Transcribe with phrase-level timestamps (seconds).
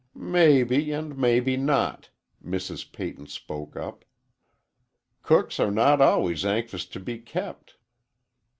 [0.15, 2.09] "Maybe and maybe not,"
[2.43, 2.91] Mrs.
[2.91, 4.03] Peyton spoke up.
[5.21, 7.75] "Cooks are not always anxious to be kept."